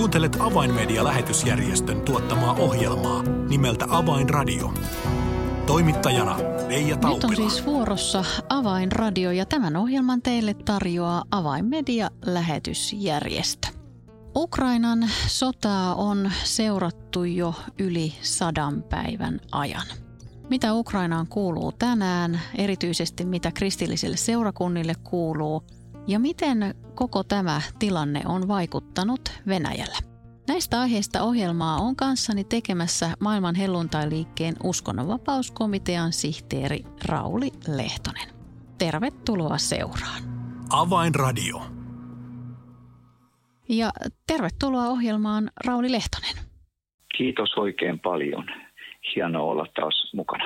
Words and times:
Kuuntelet 0.00 0.36
Avainmedia-lähetysjärjestön 0.40 2.00
tuottamaa 2.00 2.52
ohjelmaa 2.52 3.22
nimeltä 3.22 3.86
Avainradio. 3.88 4.74
Toimittajana 5.66 6.36
Veija 6.68 6.96
Taupila. 6.96 7.14
Nyt 7.14 7.24
on 7.24 7.36
siis 7.50 7.66
vuorossa 7.66 8.24
Avainradio 8.48 9.30
ja 9.30 9.46
tämän 9.46 9.76
ohjelman 9.76 10.22
teille 10.22 10.54
tarjoaa 10.54 11.24
Avainmedia-lähetysjärjestö. 11.30 13.68
Ukrainan 14.36 15.10
sotaa 15.26 15.94
on 15.94 16.30
seurattu 16.44 17.24
jo 17.24 17.54
yli 17.78 18.14
sadan 18.22 18.82
päivän 18.82 19.40
ajan. 19.52 19.86
Mitä 20.50 20.74
Ukrainaan 20.74 21.26
kuuluu 21.26 21.72
tänään, 21.72 22.40
erityisesti 22.58 23.24
mitä 23.24 23.52
kristillisille 23.52 24.16
seurakunnille 24.16 24.94
kuuluu 25.04 25.62
ja 26.06 26.18
miten 26.18 26.74
koko 26.94 27.22
tämä 27.24 27.60
tilanne 27.78 28.22
on 28.26 28.48
vaikuttanut 28.48 29.20
Venäjällä. 29.46 29.96
Näistä 30.48 30.80
aiheista 30.80 31.22
ohjelmaa 31.22 31.76
on 31.76 31.96
kanssani 31.96 32.44
tekemässä 32.44 33.10
maailman 33.20 33.54
helluntailiikkeen 33.54 34.54
uskonnonvapauskomitean 34.64 36.12
sihteeri 36.12 36.84
Rauli 37.04 37.50
Lehtonen. 37.68 38.28
Tervetuloa 38.78 39.58
seuraan. 39.58 40.22
Avainradio. 40.70 41.62
Ja 43.68 43.90
tervetuloa 44.26 44.88
ohjelmaan 44.88 45.50
Rauli 45.66 45.92
Lehtonen. 45.92 46.44
Kiitos 47.18 47.54
oikein 47.56 48.00
paljon 48.00 48.46
hienoa 49.16 49.42
olla 49.42 49.66
taas 49.74 50.10
mukana. 50.14 50.44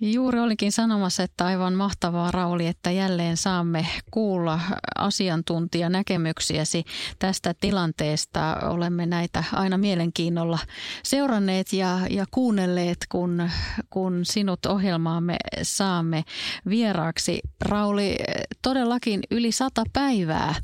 Juuri 0.00 0.40
olikin 0.40 0.72
sanomassa, 0.72 1.22
että 1.22 1.46
aivan 1.46 1.74
mahtavaa 1.74 2.30
Rauli, 2.30 2.66
että 2.66 2.90
jälleen 2.90 3.36
saamme 3.36 3.86
kuulla 4.10 4.60
asiantuntijanäkemyksiäsi 4.98 6.84
tästä 7.18 7.54
tilanteesta. 7.60 8.56
Olemme 8.62 9.06
näitä 9.06 9.44
aina 9.52 9.78
mielenkiinnolla 9.78 10.58
seuranneet 11.02 11.72
ja, 11.72 11.98
ja 12.10 12.24
kuunnelleet, 12.30 12.98
kun, 13.08 13.50
kun 13.90 14.20
sinut 14.22 14.66
ohjelmaamme 14.66 15.36
saamme 15.62 16.24
vieraaksi. 16.68 17.40
Rauli, 17.60 18.16
todellakin 18.62 19.20
yli 19.30 19.52
sata 19.52 19.82
päivää 19.92 20.54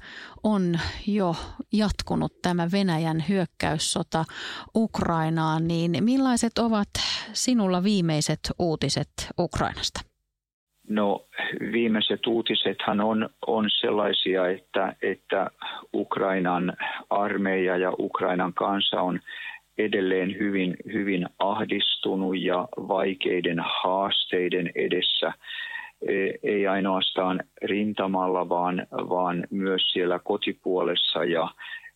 on 0.44 0.78
jo 1.06 1.34
jatkunut 1.72 2.32
tämä 2.42 2.68
Venäjän 2.72 3.24
hyökkäyssota 3.28 4.24
Ukrainaan, 4.76 5.68
niin 5.68 6.04
millaiset 6.04 6.58
ovat 6.58 6.88
sinulla 7.32 7.84
viimeiset 7.84 8.40
uutiset 8.58 9.08
Ukrainasta? 9.38 10.00
No 10.88 11.26
viimeiset 11.72 12.26
uutisethan 12.26 13.00
on, 13.00 13.28
on 13.46 13.70
sellaisia, 13.80 14.48
että, 14.48 14.96
että 15.02 15.50
Ukrainan 15.94 16.76
armeija 17.10 17.76
ja 17.76 17.92
Ukrainan 17.98 18.54
kansa 18.54 19.00
on 19.00 19.20
edelleen 19.78 20.38
hyvin, 20.38 20.76
hyvin 20.92 21.26
ahdistunut 21.38 22.40
ja 22.40 22.68
vaikeiden 22.76 23.58
haasteiden 23.82 24.70
edessä 24.74 25.32
ei 26.42 26.66
ainoastaan 26.66 27.40
rintamalla, 27.62 28.48
vaan, 28.48 28.86
vaan 28.92 29.46
myös 29.50 29.82
siellä 29.92 30.18
kotipuolessa. 30.18 31.24
Ja, 31.24 31.48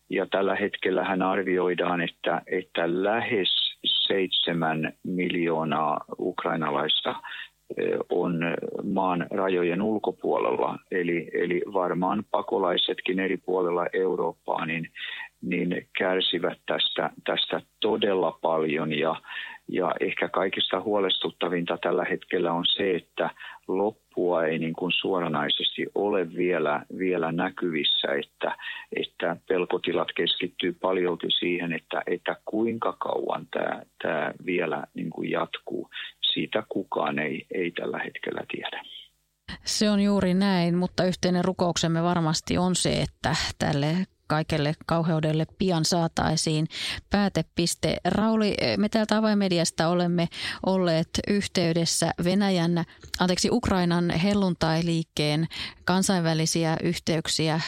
ja 0.09 0.25
tällä 0.25 0.55
hetkellä 0.55 1.03
hän 1.03 1.21
arvioidaan, 1.21 2.01
että, 2.01 2.41
että 2.47 3.03
lähes 3.03 3.49
seitsemän 4.07 4.93
miljoonaa 5.03 6.05
ukrainalaista 6.19 7.15
e, 7.77 7.83
on 8.09 8.39
maan 8.83 9.27
rajojen 9.29 9.81
ulkopuolella, 9.81 10.79
eli, 10.91 11.29
eli 11.33 11.61
varmaan 11.73 12.23
pakolaisetkin 12.31 13.19
eri 13.19 13.37
puolella 13.37 13.85
Eurooppaa 13.93 14.65
niin, 14.65 14.91
niin 15.41 15.87
kärsivät 15.97 16.57
tästä, 16.65 17.09
tästä 17.25 17.61
todella 17.81 18.31
paljon 18.41 18.93
ja, 18.93 19.21
ja 19.67 19.91
ehkä 19.99 20.29
kaikista 20.29 20.81
huolestuttavinta 20.81 21.77
tällä 21.81 22.05
hetkellä 22.05 22.53
on 22.53 22.65
se, 22.65 22.95
että 22.95 23.29
loppua 23.67 24.45
ei 24.45 24.59
niin 24.59 24.73
kuin 24.73 24.91
suoranaisesti 24.91 25.85
ole 25.95 26.35
vielä, 26.35 26.85
vielä 26.97 27.31
näkyvissä, 27.31 28.07
että, 28.07 28.57
että 28.95 29.37
pelkotilat 29.47 30.07
keskittyy 30.15 30.73
paljolti 30.73 31.27
siihen, 31.39 31.73
että, 31.73 32.01
että 32.07 32.35
kuinka 32.45 32.93
kauan 32.99 33.47
tämä, 33.51 33.81
tämä 34.03 34.33
vielä 34.45 34.83
niin 34.93 35.09
kuin 35.09 35.31
jatkuu. 35.31 35.89
Siitä 36.33 36.63
kukaan 36.69 37.19
ei, 37.19 37.45
ei 37.51 37.71
tällä 37.71 37.99
hetkellä 37.99 38.41
tiedä. 38.51 38.83
Se 39.63 39.89
on 39.89 39.99
juuri 39.99 40.33
näin, 40.33 40.77
mutta 40.77 41.03
yhteinen 41.03 41.45
rukouksemme 41.45 42.03
varmasti 42.03 42.57
on 42.57 42.75
se, 42.75 43.01
että 43.01 43.35
tälle 43.59 43.95
kaikelle 44.27 44.73
kauheudelle 44.85 45.45
pian 45.57 45.85
saataisiin 45.85 46.67
päätepiste. 47.09 47.97
Rauli, 48.05 48.57
me 48.77 48.89
täältä 48.89 49.17
avaimediasta 49.17 49.87
olemme 49.87 50.27
olleet 50.65 51.09
yhteydessä 51.27 52.11
Venäjän, 52.23 52.85
anteeksi 53.19 53.49
Ukrainan 53.51 54.09
helluntai-liikkeen 54.09 55.47
kansainvälisiä 55.85 56.77
yhteyksiä 56.83 57.61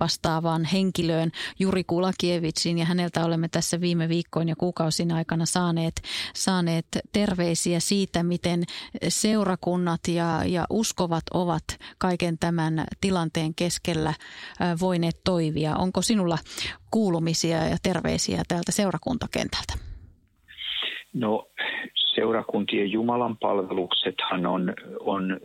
vastaavaan 0.00 0.64
henkilöön 0.64 1.30
Juri 1.58 1.84
Kulakievitsin 1.84 2.78
ja 2.78 2.84
häneltä 2.84 3.24
olemme 3.24 3.48
tässä 3.48 3.80
viime 3.80 4.08
viikkoin 4.08 4.48
ja 4.48 4.56
kuukausin 4.56 5.12
aikana 5.12 5.46
saaneet, 5.46 6.02
saaneet 6.34 6.86
terveisiä 7.12 7.80
siitä, 7.80 8.22
miten 8.22 8.64
seurakunnat 9.08 10.08
ja, 10.08 10.42
ja 10.44 10.66
uskovat 10.70 11.24
ovat 11.34 11.64
kaiken 11.98 12.38
tämän 12.38 12.84
tilanteen 13.00 13.54
keskellä 13.54 14.14
voineet 14.80 15.20
toivia. 15.26 15.76
Onko 15.76 16.02
sinulla 16.02 16.38
kuulumisia 16.90 17.56
ja 17.56 17.76
terveisiä 17.82 18.42
täältä 18.48 18.72
seurakuntakentältä? 18.72 19.72
No 21.14 21.48
seurakuntien 22.14 22.92
Jumalan 22.92 23.36
palveluksethan 23.36 24.46
on, 24.46 24.74
on 25.00 25.40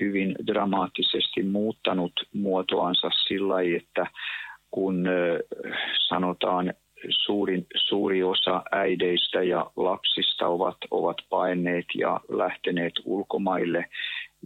hyvin 0.00 0.34
dramaattisesti 0.46 1.42
muuttanut 1.42 2.12
muotoansa 2.34 3.10
sillä 3.28 3.54
että 3.76 4.06
kun 4.70 5.08
sanotaan 6.08 6.74
suurin, 7.26 7.66
suuri 7.88 8.22
osa 8.22 8.62
äideistä 8.72 9.42
ja 9.42 9.70
lapsista 9.76 10.46
ovat, 10.46 10.76
ovat 10.90 11.16
paineet 11.30 11.86
ja 11.94 12.20
lähteneet 12.28 12.92
ulkomaille, 13.04 13.84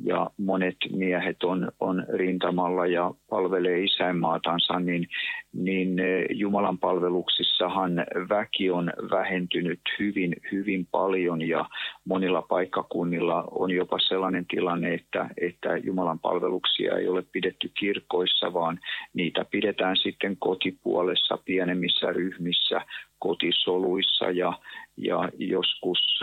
ja 0.03 0.31
monet 0.37 0.77
miehet 0.93 1.43
on, 1.43 1.73
on 1.81 2.07
rintamalla 2.09 2.87
ja 2.87 3.15
palvelee 3.31 3.81
isänmaatansa, 3.81 4.81
niin, 4.81 5.09
niin 5.53 5.99
e, 5.99 6.27
Jumalan 6.31 6.79
palveluksissahan 6.79 7.93
väki 8.29 8.71
on 8.71 8.93
vähentynyt 9.11 9.81
hyvin, 9.99 10.37
hyvin 10.53 10.87
paljon 10.91 11.43
ja 11.43 11.69
monilla 12.05 12.43
paikkakunnilla 12.43 13.45
on 13.51 13.71
jopa 13.71 13.99
sellainen 13.99 14.47
tilanne, 14.47 14.95
että, 14.95 15.31
että 15.41 15.77
Jumalan 15.77 16.19
palveluksia 16.19 16.99
ei 16.99 17.09
ole 17.09 17.25
pidetty 17.33 17.71
kirkoissa, 17.79 18.53
vaan 18.53 18.81
niitä 19.15 19.45
pidetään 19.51 19.97
sitten 19.97 20.37
kotipuolessa 20.37 21.39
pienemmissä 21.45 22.07
ryhmissä 22.07 22.81
kotisoluissa 23.19 24.31
ja, 24.31 24.59
ja 24.97 25.29
joskus 25.39 26.21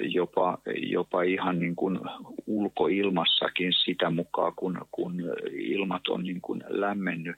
jopa, 0.00 0.58
jopa 0.76 1.22
ihan 1.22 1.58
niin 1.58 1.76
kuin 1.76 2.00
ulkoilmassakin 2.46 3.72
sitä 3.84 4.10
mukaan, 4.10 4.52
kun, 4.56 4.78
kun 4.90 5.14
ilmat 5.52 6.08
on 6.08 6.22
niin 6.22 6.40
kuin 6.40 6.64
lämmennyt. 6.68 7.36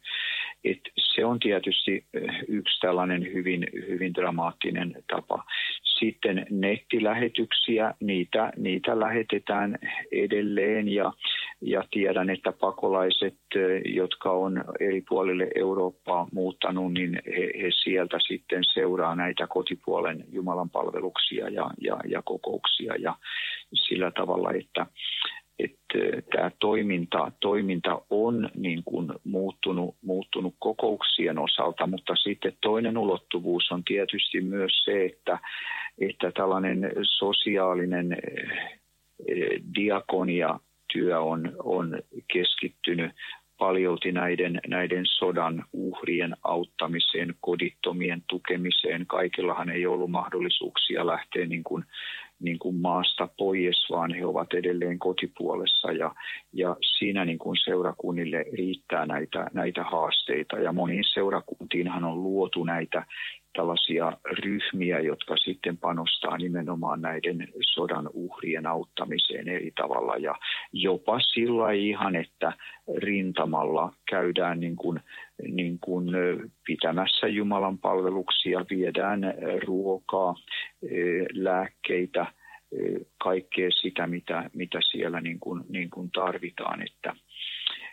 Et 0.64 0.80
se 0.96 1.24
on 1.24 1.38
tietysti 1.38 2.04
yksi 2.48 2.80
tällainen 2.80 3.22
hyvin, 3.22 3.66
hyvin 3.88 4.14
dramaattinen 4.14 5.04
tapa. 5.10 5.44
Sitten 6.00 6.46
nettilähetyksiä, 6.50 7.94
niitä, 8.00 8.52
niitä 8.56 9.00
lähetetään 9.00 9.78
edelleen 10.12 10.88
ja, 10.88 11.12
ja 11.60 11.84
tiedän, 11.90 12.30
että 12.30 12.52
pakolaiset, 12.52 13.38
jotka 13.94 14.30
on 14.30 14.64
eri 14.80 15.02
puolille 15.08 15.48
Eurooppaa 15.54 16.28
muuttanut, 16.32 16.92
niin 16.92 17.22
he, 17.26 17.62
he 17.62 17.68
sieltä 17.84 18.18
sitten 18.28 18.64
seuraa 18.64 19.14
näitä 19.14 19.46
kotipuolen 19.46 20.24
Jumalan 20.32 20.70
palveluksia 20.70 21.48
ja, 21.48 21.70
ja, 21.80 21.96
ja 22.08 22.22
kokouksia 22.22 22.94
ja 22.96 23.14
sillä 23.74 24.10
tavalla, 24.10 24.50
että, 24.52 24.86
että 25.64 26.22
tämä 26.32 26.50
toiminta, 26.60 27.32
toiminta 27.40 28.02
on 28.10 28.50
niin 28.54 28.82
kuin 28.84 29.08
muuttunut, 29.24 29.96
muuttunut 30.02 30.54
kokouksien 30.58 31.38
osalta, 31.38 31.86
mutta 31.86 32.16
sitten 32.16 32.52
toinen 32.60 32.98
ulottuvuus 32.98 33.72
on 33.72 33.84
tietysti 33.84 34.40
myös 34.40 34.72
se, 34.84 35.04
että, 35.04 35.38
että 35.98 36.32
tällainen 36.32 36.92
sosiaalinen 37.02 38.12
eh, 38.12 39.60
diakonia 39.74 40.60
työ 40.92 41.20
on, 41.20 41.52
on 41.58 41.98
keskittynyt 42.32 43.12
paljolti 43.60 44.12
näiden, 44.12 44.60
näiden 44.68 45.06
sodan 45.06 45.64
uhrien 45.72 46.36
auttamiseen, 46.44 47.34
kodittomien 47.40 48.22
tukemiseen. 48.28 49.06
Kaikillahan 49.06 49.70
ei 49.70 49.86
ollut 49.86 50.10
mahdollisuuksia 50.10 51.06
lähteä 51.06 51.46
niin 51.46 51.64
kuin, 51.64 51.84
niin 52.40 52.58
kuin 52.58 52.76
maasta 52.76 53.28
pois, 53.38 53.86
vaan 53.90 54.14
he 54.14 54.26
ovat 54.26 54.54
edelleen 54.54 54.98
kotipuolessa. 54.98 55.92
Ja, 55.92 56.14
ja 56.52 56.76
siinä 56.98 57.24
niin 57.24 57.38
kuin 57.38 57.56
seurakunnille 57.64 58.44
riittää 58.52 59.06
näitä, 59.06 59.46
näitä 59.52 59.84
haasteita. 59.84 60.58
Ja 60.58 60.72
moniin 60.72 61.04
seurakuntiinhan 61.14 62.04
on 62.04 62.22
luotu 62.22 62.64
näitä 62.64 63.04
tällaisia 63.56 64.12
ryhmiä, 64.44 65.00
jotka 65.00 65.36
sitten 65.36 65.78
panostaa 65.78 66.36
nimenomaan 66.36 67.02
näiden 67.02 67.48
sodan 67.60 68.10
uhrien 68.12 68.66
auttamiseen 68.66 69.48
eri 69.48 69.72
tavalla. 69.76 70.16
Ja 70.16 70.34
jopa 70.72 71.20
sillä 71.20 71.72
ihan, 71.72 72.16
että 72.16 72.52
rintamalla 72.96 73.92
käydään 74.10 74.60
niin 74.60 74.76
kuin, 74.76 75.00
niin 75.48 75.78
kuin 75.78 76.06
pitämässä 76.66 77.28
Jumalan 77.28 77.78
palveluksia, 77.78 78.64
viedään 78.70 79.20
ruokaa, 79.66 80.34
lääkkeitä, 81.32 82.26
kaikkea 83.18 83.70
sitä, 83.70 84.06
mitä, 84.06 84.50
mitä 84.54 84.78
siellä 84.90 85.20
niin 85.20 85.40
kuin, 85.40 85.64
niin 85.68 85.90
kuin 85.90 86.10
tarvitaan, 86.10 86.82
että 86.82 87.14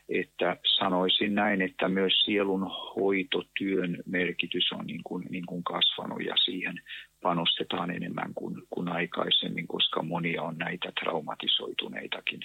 että 0.09 0.57
sanoisin 0.77 1.35
näin, 1.35 1.61
että 1.61 1.89
myös 1.89 2.13
sielun 2.25 2.71
hoitotyön 2.95 3.97
merkitys 4.05 4.71
on 4.71 4.85
niin 4.85 5.01
kuin, 5.03 5.25
niin 5.29 5.45
kuin 5.45 5.63
kasvanut 5.63 6.23
ja 6.25 6.35
siihen 6.45 6.81
panostetaan 7.21 7.91
enemmän 7.91 8.33
kuin, 8.33 8.55
kuin 8.69 8.89
aikaisemmin, 8.89 9.67
koska 9.67 10.03
monia 10.03 10.43
on 10.43 10.57
näitä 10.57 10.91
traumatisoituneitakin, 10.99 12.39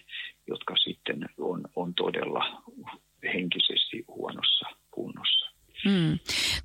jotka 0.46 0.76
sitten 0.76 1.28
on, 1.38 1.60
on 1.76 1.94
todella 1.94 2.62
henkisesti 3.34 4.04
huonossa 4.08 4.81
vacunos. 4.92 5.41
Hmm. 5.84 6.18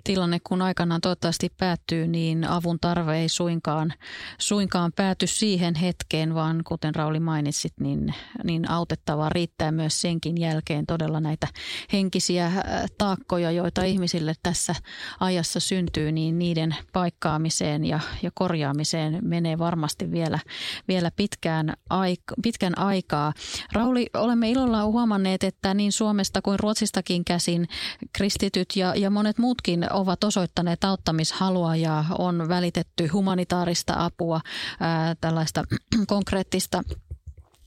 Tilanne 0.03 0.39
kun 0.43 0.61
aikanaan 0.61 1.01
toivottavasti 1.01 1.49
päättyy, 1.57 2.07
niin 2.07 2.43
avun 2.43 2.79
tarve 2.79 3.17
ei 3.17 3.29
suinkaan, 3.29 3.93
suinkaan 4.37 4.91
pääty 4.93 5.27
siihen 5.27 5.75
hetkeen, 5.75 6.35
vaan 6.35 6.61
kuten 6.67 6.95
Rauli 6.95 7.19
mainitsit, 7.19 7.73
niin, 7.79 8.13
niin 8.43 8.71
autettavaa 8.71 9.29
riittää 9.29 9.71
myös 9.71 10.01
senkin 10.01 10.41
jälkeen 10.41 10.85
todella 10.85 11.19
näitä 11.19 11.47
henkisiä 11.93 12.45
äh, 12.45 12.63
taakkoja, 12.97 13.51
joita 13.51 13.83
ihmisille 13.83 14.33
tässä 14.43 14.75
ajassa 15.19 15.59
syntyy, 15.59 16.11
niin 16.11 16.39
niiden 16.39 16.75
paikkaamiseen 16.93 17.85
ja, 17.85 17.99
ja 18.21 18.31
korjaamiseen 18.33 19.19
menee 19.21 19.57
varmasti 19.57 20.11
vielä, 20.11 20.39
vielä 20.87 21.11
pitkään, 21.15 21.73
aik- 21.93 22.41
pitkän 22.43 22.77
aikaa. 22.77 23.33
Rauli, 23.73 24.07
olemme 24.13 24.51
ilolla 24.51 24.85
huomanneet, 24.85 25.43
että 25.43 25.73
niin 25.73 25.91
Suomesta 25.91 26.41
kuin 26.41 26.59
Ruotsistakin 26.59 27.25
käsin 27.25 27.67
kristityt 28.13 28.75
ja, 28.75 28.95
ja 28.95 29.06
monet 29.09 29.37
muutkin 29.37 29.93
ovat 29.93 30.23
osoittaneet 30.23 30.83
auttamishalua 30.83 31.75
ja 31.75 32.05
on 32.17 32.49
välitetty 32.49 33.07
humanitaarista 33.07 33.93
apua, 33.97 34.41
tällaista 35.21 35.63
konkreettista 36.07 36.83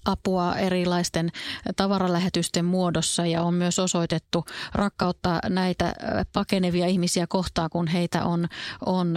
apua 0.05 0.57
erilaisten 0.57 1.31
tavaralähetysten 1.77 2.65
muodossa 2.65 3.27
ja 3.27 3.43
on 3.43 3.55
myös 3.55 3.79
osoitettu 3.79 4.45
rakkautta 4.75 5.41
näitä 5.49 5.93
pakenevia 6.33 6.87
ihmisiä 6.87 7.27
kohtaan, 7.27 7.71
kun 7.71 7.87
heitä 7.87 8.25
on, 8.25 8.49
on 8.87 9.15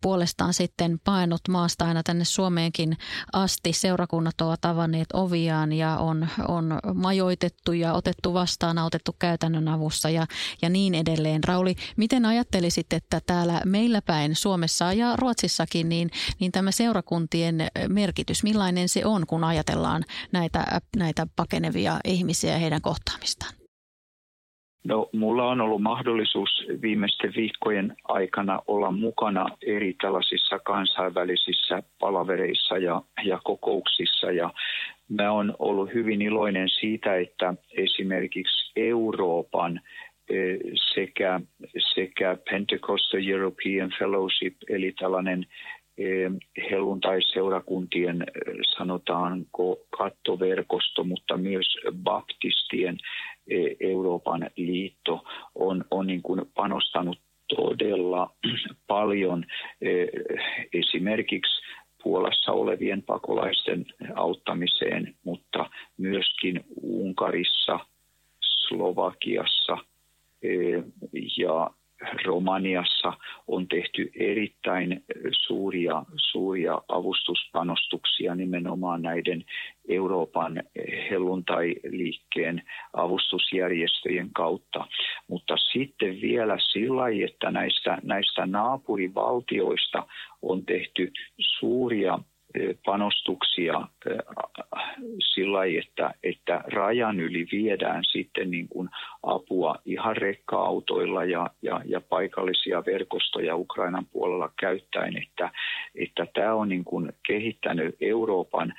puolestaan 0.00 0.54
sitten 0.54 1.00
painut 1.04 1.40
maasta 1.48 1.84
aina 1.84 2.02
tänne 2.02 2.24
Suomeenkin 2.24 2.96
asti. 3.32 3.72
Seurakunnat 3.72 4.40
ovat 4.40 4.64
avanneet 4.64 5.08
oviaan 5.12 5.72
ja 5.72 5.96
on, 5.96 6.28
on 6.48 6.78
majoitettu 6.94 7.72
ja 7.72 7.92
otettu 7.92 8.34
vastaan, 8.34 8.78
autettu 8.78 9.16
käytännön 9.18 9.68
avussa 9.68 10.10
ja, 10.10 10.26
ja 10.62 10.68
niin 10.68 10.94
edelleen. 10.94 11.44
Rauli, 11.44 11.76
miten 11.96 12.26
ajattelisit, 12.26 12.92
että 12.92 13.20
täällä 13.26 13.60
meillä 13.64 14.02
päin 14.02 14.34
Suomessa 14.34 14.92
ja 14.92 15.16
Ruotsissakin, 15.16 15.88
niin, 15.88 16.10
niin 16.40 16.52
tämä 16.52 16.70
seurakuntien 16.70 17.68
merkitys, 17.88 18.42
millainen 18.42 18.88
se 18.88 19.04
on, 19.04 19.26
kun 19.26 19.44
ajatellaan 19.44 20.04
näitä, 20.32 20.64
näitä 20.96 21.26
pakenevia 21.36 21.92
ihmisiä 22.04 22.52
ja 22.52 22.58
heidän 22.58 22.82
kohtaamistaan? 22.82 23.54
No, 24.84 25.08
mulla 25.12 25.48
on 25.48 25.60
ollut 25.60 25.82
mahdollisuus 25.82 26.50
viimeisten 26.82 27.32
viikkojen 27.36 27.96
aikana 28.08 28.60
olla 28.66 28.90
mukana 28.90 29.46
eri 29.66 29.94
tällaisissa 30.02 30.58
kansainvälisissä 30.58 31.82
palavereissa 31.98 32.78
ja, 32.78 33.02
ja 33.24 33.40
kokouksissa. 33.44 34.30
Ja 34.30 34.52
mä 35.08 35.30
oon 35.30 35.54
ollut 35.58 35.94
hyvin 35.94 36.22
iloinen 36.22 36.68
siitä, 36.68 37.16
että 37.16 37.54
esimerkiksi 37.76 38.72
Euroopan 38.76 39.80
eh, 40.28 40.58
sekä, 40.94 41.40
sekä 41.94 42.36
Pentecostal 42.50 43.28
European 43.28 43.92
Fellowship, 43.98 44.56
eli 44.68 44.94
tällainen 45.00 45.46
helluntai-seurakuntien, 46.70 48.26
sanotaanko 48.76 49.78
kattoverkosto, 49.98 51.04
mutta 51.04 51.36
myös 51.36 51.66
baptistien 51.92 52.98
e, 53.50 53.56
Euroopan 53.80 54.50
liitto 54.56 55.24
on, 55.54 55.84
on 55.90 56.06
niin 56.06 56.22
kuin 56.22 56.42
panostanut 56.54 57.18
todella 57.56 58.30
paljon 58.86 59.44
e, 59.80 59.88
esimerkiksi 60.72 61.62
Puolassa 62.02 62.52
olevien 62.52 63.02
pakolaisten 63.02 63.86
auttamiseen, 64.14 65.14
mutta 65.24 65.70
myöskin 65.96 66.64
Unkarissa, 66.82 67.80
Slovakiassa 68.40 69.78
ja 71.38 71.70
Romaniassa 72.24 73.12
on 73.46 73.68
tehty 73.68 74.10
erittäin 74.14 75.04
suuria, 75.46 76.02
suuria 76.16 76.82
avustuspanostuksia 76.88 78.34
nimenomaan 78.34 79.02
näiden 79.02 79.44
Euroopan 79.88 80.62
helluntai-liikkeen 81.10 82.62
avustusjärjestöjen 82.92 84.30
kautta. 84.32 84.86
Mutta 85.28 85.56
sitten 85.56 86.20
vielä 86.20 86.56
sillä 86.72 87.06
että 87.24 87.50
näistä, 87.50 87.98
näistä 88.02 88.46
naapurivaltioista 88.46 90.06
on 90.42 90.66
tehty 90.66 91.12
suuria 91.38 92.18
panostuksia 92.84 93.80
sillä 95.34 95.64
että, 95.78 96.14
että 96.22 96.64
rajan 96.66 97.20
yli 97.20 97.46
viedään 97.52 98.04
sitten 98.04 98.50
niin 98.50 98.68
kuin 98.68 98.88
apua 99.22 99.74
ihan 99.84 100.16
rekka-autoilla 100.16 101.24
ja, 101.24 101.50
ja, 101.62 101.80
ja 101.84 102.00
paikallisia 102.00 102.84
verkostoja 102.86 103.56
Ukrainan 103.56 104.06
puolella 104.12 104.52
käyttäen, 104.60 105.16
että, 105.22 105.50
että 105.94 106.26
tämä 106.34 106.54
on 106.54 106.68
niin 106.68 106.84
kuin 106.84 107.12
kehittänyt 107.26 107.96
Euroopan 108.00 108.74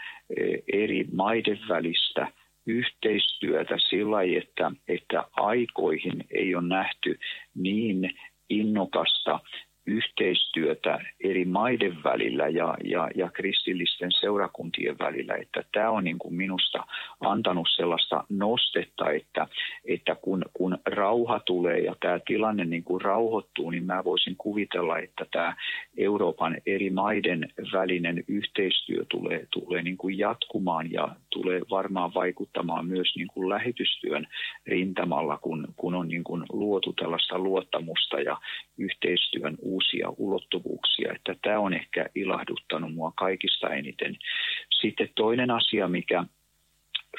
eri 0.73 1.05
maiden 1.13 1.59
välistä 1.69 2.27
yhteistyötä 2.65 3.75
sillä 3.89 4.17
että, 4.37 4.71
että 4.87 5.23
aikoihin 5.31 6.25
ei 6.31 6.55
ole 6.55 6.67
nähty 6.67 7.19
niin 7.55 8.11
innokasta 8.49 9.39
yhteistyötä 9.87 10.99
eri 11.23 11.45
maiden 11.45 12.03
välillä 12.03 12.47
ja, 12.47 12.77
ja, 12.83 13.09
ja 13.15 13.29
kristillisten 13.29 14.11
seurakuntien 14.11 14.99
välillä. 14.99 15.35
Että 15.35 15.63
tämä 15.73 15.89
on 15.89 16.03
niin 16.03 16.19
kuin 16.19 16.33
minusta 16.33 16.83
antanut 17.19 17.67
sellaista 17.75 18.23
nostetta, 18.29 19.11
että, 19.11 19.47
että 19.85 20.15
kun, 20.15 20.45
kun 20.53 20.77
rauha 20.85 21.39
tulee 21.39 21.79
ja 21.79 21.95
tämä 21.99 22.19
tilanne 22.27 22.65
niin 22.65 22.83
kuin 22.83 23.01
rauhoittuu, 23.01 23.69
niin 23.69 23.83
mä 23.83 24.03
voisin 24.03 24.35
kuvitella, 24.37 24.99
että 24.99 25.25
tämä 25.31 25.55
Euroopan 25.97 26.57
eri 26.65 26.89
maiden 26.89 27.47
välinen 27.73 28.23
yhteistyö 28.27 29.05
tulee, 29.09 29.47
tulee 29.51 29.83
niin 29.83 29.97
kuin 29.97 30.17
jatkumaan 30.17 30.91
ja 30.91 31.15
tulee 31.29 31.61
varmaan 31.69 32.13
vaikuttamaan 32.13 32.87
myös 32.87 33.15
niin 33.15 33.27
kuin 33.27 33.49
lähetystyön 33.49 34.27
rintamalla, 34.65 35.37
kun, 35.37 35.67
kun 35.77 35.95
on 35.95 36.07
niin 36.07 36.23
kuin 36.23 36.43
luotu 36.49 36.93
tällaista 36.93 37.39
luottamusta 37.39 38.19
ja 38.19 38.37
yhteistyön 38.77 39.57
uusia 39.77 40.09
ulottuvuuksia. 40.17 41.13
Että 41.15 41.35
tämä 41.41 41.59
on 41.59 41.73
ehkä 41.73 42.05
ilahduttanut 42.15 42.93
mua 42.93 43.11
kaikista 43.15 43.69
eniten. 43.69 44.17
Sitten 44.81 45.09
toinen 45.15 45.51
asia, 45.51 45.87
mikä 45.87 46.23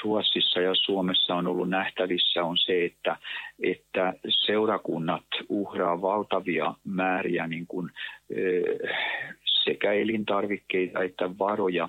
Ruotsissa 0.05 0.61
ja 0.61 0.75
Suomessa 0.75 1.35
on 1.35 1.47
ollut 1.47 1.69
nähtävissä 1.69 2.45
on 2.45 2.59
se, 2.59 2.85
että, 2.85 3.17
että 3.62 4.15
seurakunnat 4.47 5.27
uhraa 5.49 6.03
valtavia 6.03 6.75
määriä 6.85 7.47
niin 7.47 7.67
kuin, 7.67 7.91
sekä 9.65 9.93
elintarvikkeita 9.93 11.03
että 11.03 11.38
varoja 11.38 11.88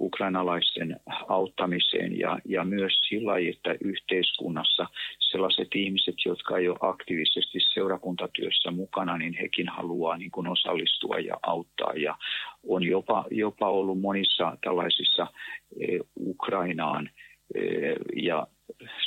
ukrainalaisten 0.00 1.00
auttamiseen 1.28 2.18
ja, 2.18 2.38
ja 2.44 2.64
myös 2.64 2.92
sillä 3.08 3.32
että 3.50 3.74
yhteiskunnassa 3.84 4.86
sellaiset 5.18 5.68
ihmiset, 5.74 6.14
jotka 6.24 6.58
ei 6.58 6.68
ole 6.68 6.78
aktiivisesti 6.80 7.58
seurakuntatyössä 7.74 8.70
mukana, 8.70 9.18
niin 9.18 9.34
hekin 9.40 9.68
haluaa 9.68 10.16
niin 10.16 10.30
kuin 10.30 10.48
osallistua 10.48 11.18
ja 11.18 11.36
auttaa. 11.42 11.92
Ja 11.92 12.16
on 12.68 12.82
jopa, 12.82 13.24
jopa 13.30 13.68
ollut 13.68 14.00
monissa 14.00 14.56
tällaisissa 14.64 15.26
e, 15.80 15.98
Ukrainaan 16.20 17.10
e, 17.54 17.60
ja 18.22 18.46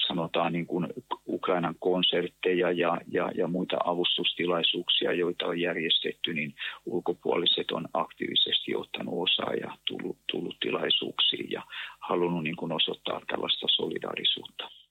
sanotaan 0.08 0.53
niin 0.53 0.67
kuin 0.67 0.88
Ukrainan 1.27 1.75
konsertteja 1.79 2.72
ja, 2.72 3.01
ja, 3.12 3.32
ja 3.36 3.48
muita 3.48 3.77
avustustilaisuuksia, 3.86 5.13
joita 5.13 5.46
on 5.46 5.60
järjestetty, 5.60 6.34
niin 6.34 6.55
ulkopuoliset 6.86 7.72
on 7.72 7.88
aktiivisesti 7.93 8.75
ottanut 8.75 9.13
osaa 9.17 9.53
ja 9.53 9.77
tullut, 9.88 10.17
tullut 10.32 10.60
tilaisuuksiin 10.60 11.51
ja 11.51 11.62
halunnut 12.00 12.43
niin 12.43 12.55
kuin 12.55 12.72
osoittaa 12.72 13.22
tällaista 13.27 13.67
solidaarisuutta. 13.70 14.82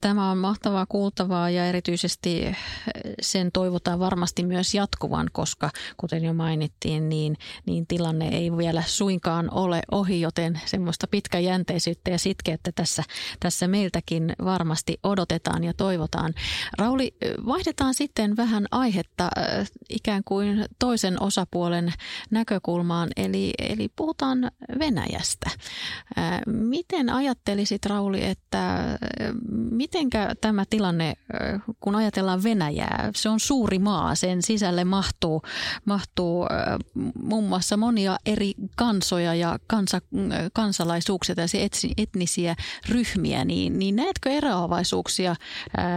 Tämä 0.00 0.30
on 0.30 0.38
mahtavaa 0.38 0.86
kuultavaa 0.88 1.50
ja 1.50 1.66
erityisesti 1.66 2.46
eh, 2.46 2.56
sen 3.20 3.52
toivotaan 3.52 3.98
varmasti 3.98 4.44
myös 4.44 4.74
jatkuvan, 4.74 5.28
koska 5.32 5.70
kuten 5.96 6.24
jo 6.24 6.34
mainittiin, 6.34 7.08
niin, 7.08 7.36
niin 7.66 7.86
tilanne 7.86 8.28
ei 8.28 8.56
vielä 8.56 8.82
suinkaan 8.86 9.54
ole 9.54 9.80
ohi, 9.90 10.20
joten 10.20 10.60
semmoista 10.64 11.06
pitkäjänteisyyttä 11.06 12.10
ja 12.10 12.18
sitkeyttä 12.18 12.72
tässä, 12.74 13.02
tässä 13.40 13.68
meiltäkin 13.68 14.32
varmasti 14.44 14.98
odotetaan 15.02 15.64
ja 15.64 15.74
toivotaan. 15.74 16.34
Rauli, 16.78 17.16
eh, 17.20 17.34
vaihdetaan 17.46 17.94
sitten 17.94 18.36
vähän 18.36 18.66
aihetta 18.70 19.28
eh, 19.36 19.68
ikään 19.88 20.22
kuin 20.24 20.64
toisen 20.78 21.22
osapuolen 21.22 21.92
näkökulmaan, 22.30 23.08
eli, 23.16 23.52
eli 23.58 23.88
puhutaan 23.96 24.50
Venäjästä. 24.78 25.50
Miten 26.46 27.10
ajattelisit, 27.10 27.86
Rauli, 27.86 28.24
että 28.24 28.98
mitenkä 29.88 30.34
tämä 30.40 30.64
tilanne, 30.70 31.14
kun 31.80 31.94
ajatellaan 31.94 32.42
Venäjää, 32.44 33.10
se 33.14 33.28
on 33.28 33.40
suuri 33.40 33.78
maa, 33.78 34.14
sen 34.14 34.42
sisälle 34.42 34.84
mahtuu, 34.84 35.42
mahtuu 35.84 36.46
muun 37.22 37.44
mm. 37.44 37.48
muassa 37.48 37.76
monia 37.76 38.16
eri 38.26 38.52
kansoja 38.76 39.34
ja 39.34 39.58
kansa, 39.66 39.98
kansalaisuuksia 40.52 41.34
tai 41.34 41.46
etnisiä 41.96 42.54
ryhmiä, 42.88 43.44
niin, 43.44 43.78
niin 43.78 43.96
näetkö 43.96 44.30
eroavaisuuksia 44.30 45.34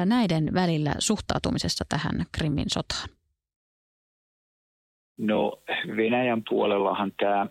näiden 0.05 0.53
välillä 0.53 0.95
suhtautumisessa 0.99 1.85
tähän 1.89 2.25
Krimin 2.31 2.69
sotaan? 2.69 3.09
No 5.17 5.61
Venäjän 5.97 6.43
puolellahan 6.49 7.11
tämä 7.19 7.47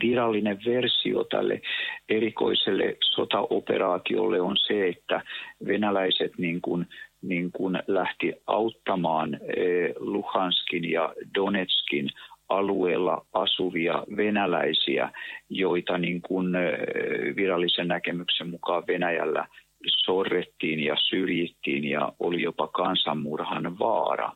virallinen 0.00 0.58
versio 0.66 1.24
tälle 1.24 1.60
erikoiselle 2.08 2.96
sotaoperaatiolle 3.00 4.40
on 4.40 4.56
se, 4.56 4.88
että 4.88 5.22
venäläiset 5.66 6.32
niin 6.38 6.60
kuin, 6.60 6.86
niin 7.22 7.52
kuin 7.52 7.78
lähti 7.86 8.32
auttamaan 8.46 9.34
eh, 9.34 9.94
Luhanskin 9.98 10.90
ja 10.90 11.14
Donetskin 11.34 12.08
alueella 12.48 13.26
asuvia 13.32 14.04
venäläisiä, 14.16 15.10
joita 15.50 15.98
niin 15.98 16.22
kuin 16.22 16.54
eh, 16.54 17.36
virallisen 17.36 17.88
näkemyksen 17.88 18.48
mukaan 18.48 18.84
Venäjällä 18.86 19.46
sorrettiin 19.86 20.80
ja 20.80 20.96
syrjittiin 20.98 21.84
ja 21.84 22.12
oli 22.18 22.42
jopa 22.42 22.68
kansanmurhan 22.68 23.78
vaara. 23.78 24.32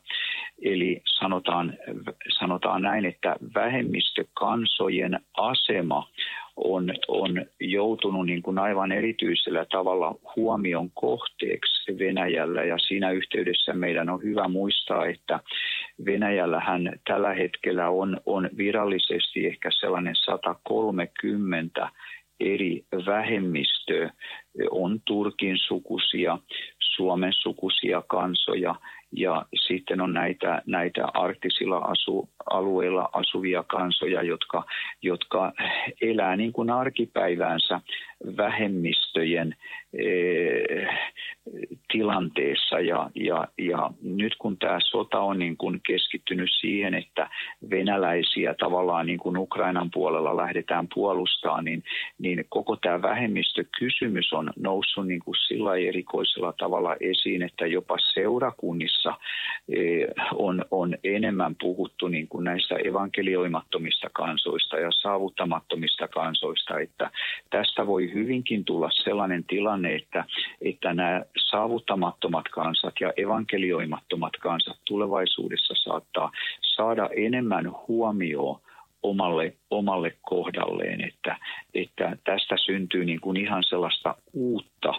Eli 0.62 1.02
sanotaan, 1.18 1.78
sanotaan 2.38 2.82
näin, 2.82 3.04
että 3.04 3.36
vähemmistökansojen 3.54 5.20
asema 5.36 6.08
on, 6.56 6.94
on 7.08 7.46
joutunut 7.60 8.26
niin 8.26 8.42
kuin 8.42 8.58
aivan 8.58 8.92
erityisellä 8.92 9.66
tavalla 9.70 10.14
huomion 10.36 10.90
kohteeksi 10.90 11.98
Venäjällä. 11.98 12.64
Ja 12.64 12.78
siinä 12.78 13.10
yhteydessä 13.10 13.72
meidän 13.72 14.08
on 14.08 14.22
hyvä 14.22 14.48
muistaa, 14.48 15.06
että 15.06 15.40
Venäjällähän 16.06 16.92
tällä 17.06 17.34
hetkellä 17.34 17.88
on, 17.88 18.20
on 18.26 18.50
virallisesti 18.56 19.46
ehkä 19.46 19.70
sellainen 19.80 20.14
130 20.16 21.90
eri 22.40 22.84
vähemmistöä, 23.06 24.10
on 24.70 25.00
Turkin 25.04 25.58
sukusia, 25.58 26.38
Suomen 26.78 27.32
sukusia 27.32 28.02
kansoja 28.06 28.74
ja 29.16 29.46
sitten 29.66 30.00
on 30.00 30.12
näitä, 30.12 30.62
näitä 30.66 31.04
arktisilla 31.14 31.76
asu, 31.76 32.28
alueilla 32.50 33.08
asuvia 33.12 33.62
kansoja, 33.62 34.22
jotka, 34.22 34.64
jotka 35.02 35.52
elää 36.00 36.36
niin 36.36 36.52
kuin 36.52 36.70
arkipäiväänsä 36.70 37.80
vähemmistöjen 38.36 39.56
eh, 39.98 40.88
tilanteessa. 41.92 42.80
Ja, 42.80 43.10
ja, 43.14 43.48
ja 43.58 43.90
nyt 44.02 44.36
kun 44.38 44.58
tämä 44.58 44.78
sota 44.80 45.20
on 45.20 45.38
niin 45.38 45.56
kuin 45.56 45.80
keskittynyt 45.86 46.50
siihen, 46.60 46.94
että 46.94 47.30
venäläisiä 47.70 48.54
tavallaan 48.54 49.06
niin 49.06 49.18
kuin 49.18 49.36
Ukrainan 49.36 49.90
puolella 49.90 50.36
lähdetään 50.36 50.88
puolustamaan, 50.94 51.64
niin, 51.64 51.84
niin 52.18 52.44
koko 52.48 52.76
tämä 52.76 53.02
vähemmistökysymys 53.02 54.32
on 54.32 54.50
noussut 54.56 55.06
niin 55.06 55.20
kuin 55.20 55.34
sillä 55.48 55.76
erikoisella 55.76 56.52
tavalla 56.52 56.96
esiin, 57.00 57.42
että 57.42 57.66
jopa 57.66 57.96
seurakunnissa 58.14 59.05
eh, 59.68 60.08
on, 60.34 60.64
on 60.70 60.94
enemmän 61.04 61.56
puhuttu 61.60 62.08
niin 62.08 62.28
kuin 62.28 62.44
näistä 62.44 62.74
evankelioimattomista 62.84 64.10
kansoista 64.12 64.78
ja 64.78 64.90
saavuttamattomista 64.92 66.08
kansoista, 66.08 66.78
että 66.78 67.10
tästä 67.50 67.86
voi 67.86 68.12
hyvinkin 68.12 68.64
tulla 68.64 68.90
sellainen 68.90 69.44
tilanne, 69.44 69.94
että, 69.94 70.24
että 70.60 70.94
nämä 70.94 71.22
saavuttamattomat 71.50 72.48
kansat 72.48 72.94
ja 73.00 73.12
evankelioimattomat 73.16 74.32
kansat 74.40 74.78
tulevaisuudessa 74.84 75.74
saattaa 75.76 76.32
saada 76.60 77.08
enemmän 77.16 77.72
huomioon 77.88 78.60
omalle, 79.02 79.54
omalle 79.70 80.16
kohdalleen, 80.22 81.00
että, 81.00 81.36
että 81.74 82.16
tästä 82.24 82.56
syntyy 82.56 83.04
niin 83.04 83.20
kuin 83.20 83.36
ihan 83.36 83.64
sellaista 83.64 84.14
uutta 84.32 84.92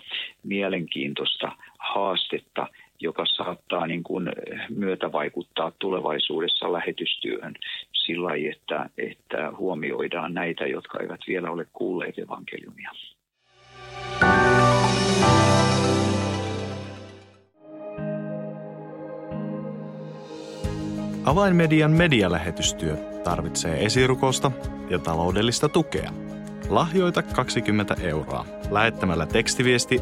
mielenkiintoista 0.44 1.52
haastetta, 1.80 2.68
joka 3.02 3.26
saattaa 3.26 3.88
niin 3.88 4.04
kuin 4.04 4.30
myötävaikuttaa 4.70 5.72
tulevaisuudessa 5.80 6.74
lähetystyöhön 6.74 7.54
sillä 7.94 8.30
että, 8.52 8.90
että 8.98 9.52
huomioidaan 9.58 10.34
näitä, 10.34 10.68
jotka 10.68 11.00
eivät 11.00 11.20
vielä 11.28 11.52
ole 11.52 11.66
kuulleet 11.74 12.20
evankeliumia. 12.20 12.92
Avainmedian 21.26 21.92
medialähetystyö 21.92 22.98
tarvitsee 23.24 23.86
esirukosta 23.86 24.52
ja 24.90 25.00
taloudellista 25.00 25.70
tukea. 25.70 26.12
Lahjoita 26.70 27.24
20 27.24 27.96
euroa 28.04 28.46
lähettämällä 28.72 29.26
tekstiviesti 29.26 30.02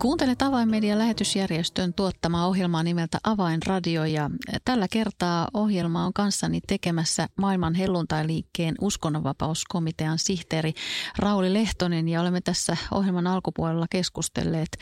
Kuuntelet 0.00 0.42
Avainmedian 0.42 0.98
lähetysjärjestön 0.98 1.94
tuottamaa 1.94 2.46
ohjelmaa 2.46 2.82
nimeltä 2.82 3.18
Avainradio 3.24 4.04
ja 4.04 4.30
tällä 4.64 4.88
kertaa 4.88 5.48
ohjelma 5.54 6.06
on 6.06 6.12
kanssani 6.12 6.60
tekemässä 6.66 7.28
maailman 7.36 7.74
helluntailiikkeen 7.74 8.74
uskonnonvapauskomitean 8.80 10.18
sihteeri 10.18 10.74
Rauli 11.18 11.54
Lehtonen 11.54 12.08
ja 12.08 12.20
olemme 12.20 12.40
tässä 12.40 12.76
ohjelman 12.90 13.26
alkupuolella 13.26 13.86
keskustelleet 13.90 14.78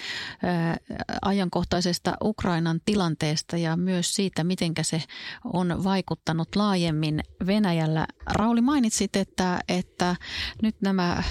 ajankohtaisesta 1.23 2.17
Ukrainan 2.25 2.81
tilanteesta 2.85 3.57
ja 3.57 3.77
myös 3.77 4.15
siitä, 4.15 4.45
miten 4.45 4.73
se 4.83 5.03
on 5.45 5.85
vaikuttanut 5.85 6.57
laajemmin 6.57 7.21
Venäjällä. 7.47 8.07
Rauli 8.27 8.61
mainitsit, 8.61 9.17
että, 9.17 9.59
että 9.69 10.17
nyt 10.63 10.77
nämä 10.81 11.23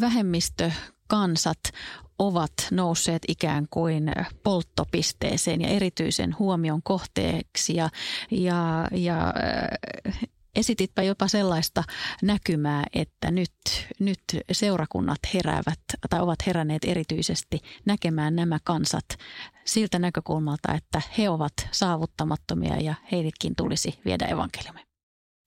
vähemmistö 0.00 0.70
kansat 1.08 1.58
ovat 2.18 2.52
nousseet 2.70 3.22
ikään 3.28 3.66
kuin 3.70 4.12
polttopisteeseen 4.42 5.60
ja 5.60 5.68
erityisen 5.68 6.38
huomion 6.38 6.82
kohteeksi 6.82 7.76
ja, 7.76 7.90
ja, 8.30 8.88
ja 8.92 9.34
äh, 10.06 10.20
esititpä 10.56 11.02
jopa 11.02 11.28
sellaista 11.28 11.84
näkymää, 12.22 12.84
että 12.92 13.30
nyt, 13.30 13.52
nyt 13.98 14.20
seurakunnat 14.52 15.18
heräävät 15.34 15.80
tai 16.10 16.20
ovat 16.20 16.46
heränneet 16.46 16.84
erityisesti 16.84 17.60
näkemään 17.84 18.36
nämä 18.36 18.58
kansat 18.64 19.06
siltä 19.64 19.98
näkökulmalta, 19.98 20.74
että 20.74 21.02
he 21.18 21.30
ovat 21.30 21.52
saavuttamattomia 21.72 22.76
ja 22.76 22.94
heidätkin 23.12 23.56
tulisi 23.56 23.98
viedä 24.04 24.26
evankeliumi. 24.26 24.85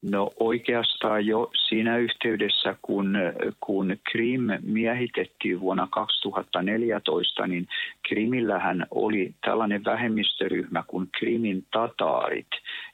No 0.01 0.31
oikeastaan 0.39 1.25
jo 1.25 1.51
siinä 1.67 1.97
yhteydessä, 1.97 2.75
kun, 2.81 3.17
kun 3.59 3.97
Krim 4.11 4.41
miehitettiin 4.61 5.59
vuonna 5.59 5.87
2014, 5.91 7.47
niin 7.47 7.67
Krimillähän 8.07 8.85
oli 8.91 9.33
tällainen 9.45 9.85
vähemmistöryhmä 9.85 10.83
kuin 10.87 11.09
Krimin 11.19 11.65
tataarit, 11.71 12.47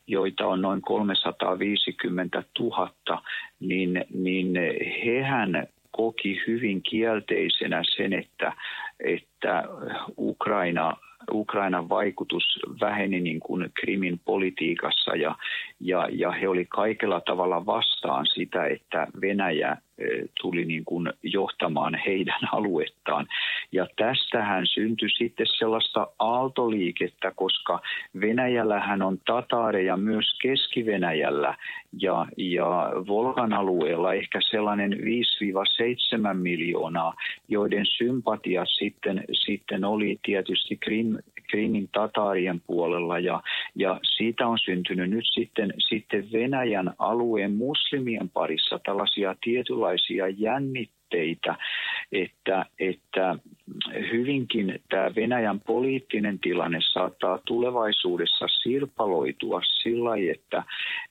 joita 0.08 0.48
on 0.48 0.62
noin 0.62 0.82
350 0.82 2.44
000, 2.60 2.92
niin, 3.60 4.06
niin 4.14 4.54
hehän 5.06 5.68
koki 5.92 6.42
hyvin 6.48 6.82
kielteisenä 6.82 7.82
sen, 7.96 8.14
että, 8.14 8.54
että 9.00 9.64
Ukraina 10.18 10.98
Ukrainan 11.32 11.90
vaikutus 11.90 12.60
väheni 12.82 13.22
niin 13.22 13.40
kuin 13.40 13.70
Krimin 13.74 14.20
politiikassa 14.26 15.16
ja, 15.16 15.36
ja, 15.80 16.08
ja 16.12 16.32
he 16.32 16.48
oli 16.48 16.66
kaikella 16.66 17.22
tavalla 17.22 17.66
vastaan 17.66 18.26
sitä, 18.26 18.66
että 18.66 19.08
Venäjä 19.22 19.78
tuli 20.42 20.66
niin 20.66 20.86
kuin 20.86 21.14
johtamaan 21.24 22.00
heidän 22.06 22.40
aluettaan. 22.52 23.28
Ja 23.72 23.88
tästähän 23.96 24.68
syntyi 24.68 25.10
sitten 25.10 25.48
sellaista 25.60 26.08
aaltoliikettä, 26.20 27.32
koska 27.36 27.82
Venäjällähän 28.22 29.02
on 29.02 29.18
tataareja 29.26 29.98
myös 29.98 30.38
Keski-Venäjällä 30.42 31.58
ja, 32.02 32.26
ja 32.38 32.92
Volkan 33.08 33.54
alueella 33.54 34.14
ehkä 34.14 34.40
sellainen 34.42 34.94
5-7 34.94 36.34
miljoonaa, 36.34 37.14
joiden 37.48 37.86
sympatiat 37.86 38.70
sitten, 38.78 39.24
sitten 39.46 39.86
oli 39.86 40.20
tietysti 40.24 40.78
Krim, 40.78 41.18
Krimin 41.50 41.90
tataarien 41.92 42.62
puolella 42.68 43.20
ja, 43.20 43.42
ja 43.76 44.00
siitä 44.16 44.48
on 44.48 44.60
syntynyt 44.60 45.10
nyt 45.10 45.26
sitten, 45.34 45.74
sitten 45.90 46.32
Venäjän 46.32 46.94
alueen 47.00 47.54
muslimien 47.54 48.30
parissa 48.30 48.80
tällaisia 48.86 49.36
tietynlaisia 49.44 50.28
jännitteitä, 50.28 51.05
että, 52.12 52.66
että 52.80 53.36
hyvinkin 54.12 54.82
tämä 54.90 55.16
Venäjän 55.16 55.60
poliittinen 55.60 56.40
tilanne 56.40 56.80
saattaa 56.82 57.40
tulevaisuudessa 57.46 58.46
sirpaloitua 58.64 59.62
sillä 59.82 60.16
että, 60.32 60.64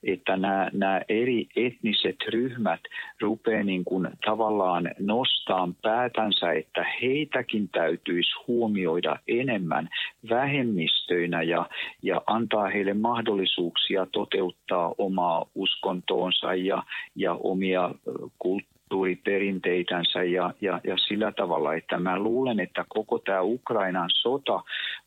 että 0.03 0.37
nämä, 0.37 0.69
nämä 0.73 1.01
eri 1.09 1.47
etniset 1.55 2.15
ryhmät 2.29 2.79
rupeaa 3.21 3.63
niin 3.63 3.85
kuin 3.85 4.09
tavallaan 4.25 4.91
nostaa 4.99 5.69
päätänsä, 5.81 6.51
että 6.51 6.85
heitäkin 7.01 7.69
täytyisi 7.69 8.31
huomioida 8.47 9.15
enemmän 9.27 9.89
vähemmistöinä 10.29 11.41
ja, 11.41 11.69
ja 12.03 12.21
antaa 12.27 12.67
heille 12.67 12.93
mahdollisuuksia 12.93 14.07
toteuttaa 14.11 14.95
omaa 14.97 15.45
uskontoonsa 15.55 16.55
ja, 16.55 16.83
ja 17.15 17.33
omia 17.33 17.91
kulttuuria 18.39 18.74
kulttuuriperinteitänsä 18.89 20.23
ja, 20.23 20.53
ja, 20.61 20.81
ja 20.83 20.97
sillä 20.97 21.31
tavalla, 21.31 21.73
että 21.73 21.99
mä 21.99 22.19
luulen, 22.19 22.59
että 22.59 22.85
koko 22.89 23.19
tämä 23.19 23.41
Ukrainan 23.41 24.09
sota 24.13 24.63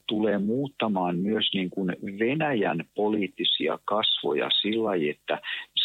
tulee 0.06 0.38
muuttamaan 0.38 1.18
myös 1.18 1.50
niin 1.54 1.70
kuin 1.70 1.96
Venäjän 2.18 2.84
poliittisia 2.94 3.78
kasvoja 3.84 4.50
sillä 4.50 5.10
että 5.10 5.40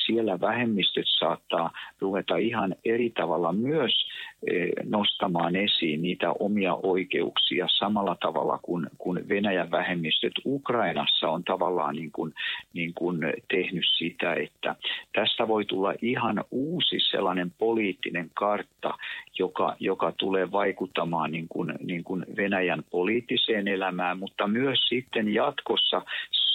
siellä 0.06 0.40
vähemmistöt 0.40 1.06
saattaa 1.20 1.72
ruveta 2.00 2.38
ihan 2.38 2.76
eri 2.86 3.10
tavalla 3.10 3.54
myös 3.54 3.94
eh, 4.52 4.70
nostamaan 4.84 5.56
esiin 5.56 6.02
niitä 6.02 6.32
omia 6.40 6.74
oikeuksia 6.74 7.68
samalla 7.80 8.16
tavalla 8.16 8.60
kuin, 8.62 8.88
kuin 8.98 9.30
Venäjän 9.30 9.72
vähemmistöt. 9.72 10.34
Ukrainassa 10.46 11.30
on 11.30 11.44
tavallaan 11.44 11.96
niin 11.96 12.12
kuin, 12.12 12.34
niin 12.74 12.94
kuin 12.94 13.20
tehnyt 13.52 13.86
sitä, 13.98 14.34
että 14.34 14.76
tästä 15.16 15.48
voi 15.48 15.66
tulla 15.66 15.94
ihan 16.02 16.44
uusi 16.52 17.00
sellainen 17.12 17.52
poliittinen 17.58 18.32
kartta, 18.34 18.94
joka, 19.40 19.76
joka 19.80 20.12
tulee 20.12 20.52
vaikuttamaan 20.52 21.32
niin 21.32 21.48
kuin, 21.50 21.74
niin 21.84 22.04
kuin 22.04 22.26
Venäjän 22.38 22.84
poliittiseen 22.92 23.68
elämään, 23.68 24.20
mutta 24.20 24.48
myös 24.48 24.80
sitten 24.90 25.34
jatkossa 25.34 26.02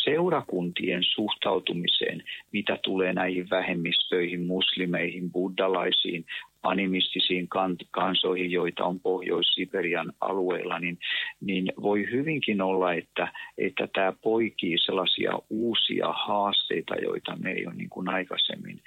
seurakuntien 0.08 1.02
suhtautumiseen, 1.02 2.22
mitä 2.52 2.78
tulee 2.82 3.12
näihin 3.12 3.50
vähemmistöihin, 3.50 4.46
muslimeihin, 4.46 5.30
buddalaisiin, 5.32 6.24
animistisiin 6.62 7.48
kansoihin, 7.90 8.50
joita 8.50 8.84
on 8.84 9.00
Pohjois-Siberian 9.00 10.12
alueella, 10.20 10.78
niin, 10.78 10.98
niin 11.40 11.72
voi 11.82 12.08
hyvinkin 12.10 12.60
olla, 12.60 12.92
että, 12.92 13.32
että 13.58 13.88
tämä 13.94 14.12
poikii 14.22 14.78
sellaisia 14.78 15.32
uusia 15.50 16.12
haasteita, 16.12 16.94
joita 16.94 17.36
me 17.36 17.52
ei 17.52 17.66
ole 17.66 17.74
niin 17.74 17.88
kuin 17.88 18.08
aikaisemmin 18.08 18.80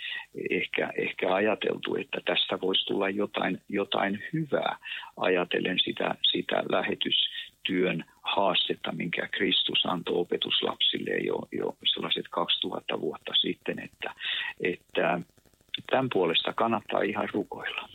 ehkä, 0.50 0.90
ehkä 0.98 1.34
ajateltu, 1.34 1.96
että 1.96 2.22
tästä 2.26 2.62
voisi 2.62 2.86
tulla 2.86 3.10
jotain, 3.10 3.62
jotain 3.70 4.24
hyvää 4.34 4.78
ajatellen 5.18 5.80
sitä, 5.80 6.16
sitä 6.32 6.64
lähetystyön 7.69 8.06
haastetta, 8.21 8.91
minkä 8.91 9.28
Kristus 9.28 9.86
antoi 9.86 10.15
opetuslapsille 10.15 11.12
jo, 11.12 11.47
jo 11.52 11.76
sellaiset 11.93 12.26
2000 12.30 13.02
vuotta 13.02 13.34
sitten, 13.34 13.80
että, 13.80 14.13
että 14.63 15.19
tämän 15.91 16.10
puolesta 16.13 16.54
kannattaa 16.54 17.02
ihan 17.02 17.30
rukoilla. 17.34 17.89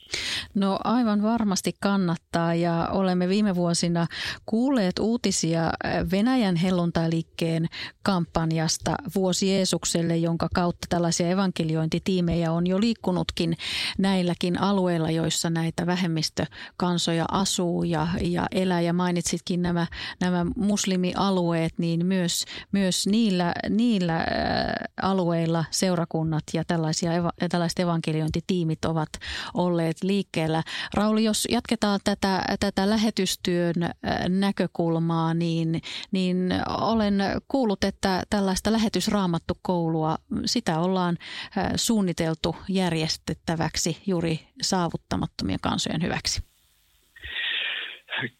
No 0.54 0.78
aivan 0.84 1.22
varmasti 1.22 1.72
kannattaa 1.80 2.54
ja 2.54 2.88
olemme 2.92 3.28
viime 3.28 3.54
vuosina 3.54 4.06
kuulleet 4.46 4.98
uutisia 4.98 5.72
Venäjän 6.10 6.56
helluntailiikkeen 6.56 7.66
kampanjasta 8.02 8.94
Vuosi 9.14 9.50
Jeesukselle, 9.50 10.16
jonka 10.16 10.48
kautta 10.54 10.86
tällaisia 10.88 11.28
evankeliointitiimejä 11.28 12.52
on 12.52 12.66
jo 12.66 12.80
liikkunutkin 12.80 13.56
näilläkin 13.98 14.60
alueilla, 14.60 15.10
joissa 15.10 15.50
näitä 15.50 15.86
vähemmistökansoja 15.86 17.24
asuu 17.30 17.82
ja, 17.82 18.08
ja 18.20 18.46
elää. 18.50 18.80
Ja 18.80 18.92
mainitsitkin 18.92 19.62
nämä, 19.62 19.86
nämä 20.20 20.46
muslimialueet, 20.56 21.72
niin 21.78 22.06
myös, 22.06 22.44
myös 22.72 23.06
niillä, 23.06 23.54
niillä 23.68 24.26
alueilla 25.02 25.64
seurakunnat 25.70 26.44
ja 26.54 26.64
tällaisia, 26.64 27.10
tällaiset 27.50 27.78
evankeliointitiimit 27.78 28.84
ovat 28.84 29.08
olleet 29.54 29.96
liikkeellä. 30.02 30.25
Rauli, 30.94 31.24
jos 31.24 31.48
jatketaan 31.50 32.00
tätä, 32.04 32.42
tätä 32.60 32.90
lähetystyön 32.90 33.74
näkökulmaa, 34.28 35.34
niin, 35.34 35.80
niin 36.12 36.52
olen 36.80 37.14
kuullut, 37.48 37.84
että 37.84 38.22
tällaista 38.30 38.72
lähetysraamattukoulua, 38.72 40.16
sitä 40.44 40.78
ollaan 40.78 41.16
suunniteltu 41.76 42.56
järjestettäväksi 42.68 44.02
juuri 44.06 44.40
saavuttamattomien 44.62 45.60
kansojen 45.62 46.02
hyväksi. 46.02 46.42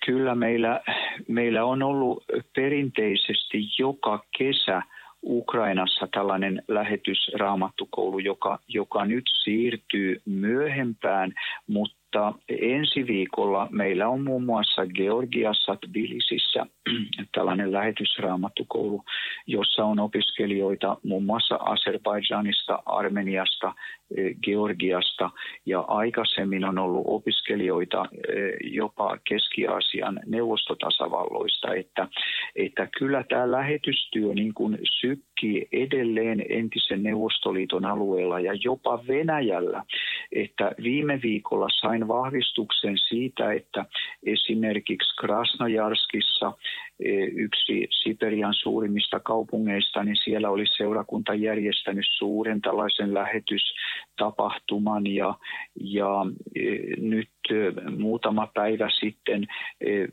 Kyllä 0.07 0.35
meillä, 0.35 0.81
meillä 1.29 1.65
on 1.65 1.83
ollut 1.83 2.25
perinteisesti 2.55 3.59
joka 3.79 4.25
kesä– 4.39 4.83
Ukrainassa 5.27 6.09
tällainen 6.15 6.63
lähetysraamattukoulu, 6.69 8.19
joka, 8.19 8.59
joka 8.69 9.05
nyt 9.05 9.25
siirtyy 9.45 10.23
myöhempään, 10.25 11.33
mutta 11.67 12.35
ensi 12.49 13.07
viikolla 13.07 13.69
meillä 13.71 14.09
on 14.09 14.25
muun 14.25 14.45
muassa 14.45 14.87
Georgiassa, 14.87 15.77
Tbilisissä 15.77 16.67
tällainen 17.37 17.73
lähetysraamattukoulu, 17.73 19.05
jossa 19.47 19.85
on 19.85 19.99
opiskelijoita 20.01 20.97
muun 21.03 21.25
muassa 21.25 21.55
Azerbaidžanista, 21.55 22.83
Armeniasta, 22.87 23.75
e, 24.17 24.35
Georgiasta. 24.43 25.31
Ja 25.67 25.81
aikaisemmin 25.81 26.65
on 26.65 26.79
ollut 26.79 27.05
opiskelijoita 27.07 28.05
e, 28.15 28.33
jopa 28.61 29.19
Keski-Aasian 29.29 30.21
neuvostotasavalloista, 30.27 31.75
että, 31.75 32.09
että 32.57 32.89
kyllä 32.99 33.25
tämä 33.29 33.51
lähetystyö 33.51 34.35
niin 34.35 34.55
kuin 34.55 34.79
sykkii 35.01 35.69
edelleen 35.73 36.45
entisen 36.49 37.03
Neuvostoliiton 37.03 37.85
alueella 37.85 38.41
ja 38.41 38.53
jopa 38.65 39.07
Venäjällä, 39.09 39.83
että 40.33 40.73
viime 40.83 41.21
viikolla 41.23 41.69
sain 41.81 42.09
vahvistuksen 42.09 42.99
siitä, 42.99 43.53
että 43.53 43.85
esimerkiksi 44.27 45.17
Krasnojarskissa 45.21 46.53
yksi 47.35 47.89
Siperian 48.03 48.55
suurimmista 48.55 49.21
kaupungeista, 49.21 50.05
niin 50.05 50.17
siellä 50.25 50.51
oli 50.51 50.65
seurakunta 50.77 51.35
järjestänyt 51.35 52.07
suuren 52.19 52.61
tällaisen 52.61 53.15
lähetystapahtuman 53.15 55.07
ja, 55.07 55.35
ja 55.81 56.27
e, 56.57 56.61
nyt 56.97 57.29
muutama 57.99 58.47
päivä 58.55 58.89
sitten 59.01 59.47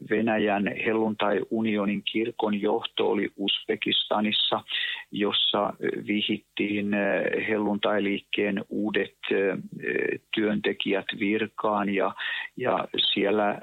Venäjän 0.09 0.71
helluntai-unionin 0.85 2.03
kirkon 2.11 2.61
johto 2.61 3.09
oli 3.09 3.29
Uzbekistanissa, 3.37 4.63
jossa 5.13 5.73
vihittiin 6.07 6.91
helluntai-liikkeen 7.47 8.63
uudet 8.69 9.17
työntekijät 10.35 11.05
virkaan 11.19 11.89
ja, 11.89 12.15
ja 12.57 12.87
siellä 13.13 13.57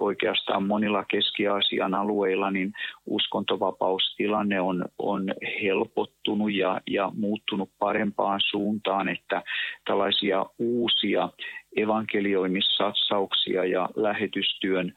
oikeastaan 0.00 0.66
monilla 0.66 1.04
Keski-Aasian 1.04 1.94
alueilla 1.94 2.50
niin 2.50 2.72
uskontovapaustilanne 3.06 4.60
on, 4.60 4.84
on 4.98 5.34
helpottunut 5.62 6.52
ja, 6.52 6.80
ja 6.90 7.12
muuttunut 7.16 7.70
parempaan 7.78 8.40
suuntaan, 8.50 9.08
että 9.08 9.42
tällaisia 9.84 10.46
uusia 10.58 11.28
evankelioimissatsauksia 11.76 13.64
ja 13.64 13.88
lähetystyön 13.96 14.92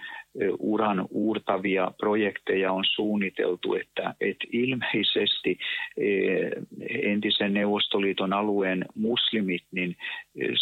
uran 0.60 1.08
uurtavia 1.10 1.92
projekteja 1.98 2.72
on 2.72 2.84
suunniteltu, 2.96 3.74
että, 3.74 4.16
että 4.22 4.48
ilmeisesti 4.52 5.58
entisen 7.04 7.54
Neuvostoliiton 7.54 8.34
alueen 8.34 8.86
muslimit 8.96 9.64
niin 9.72 9.96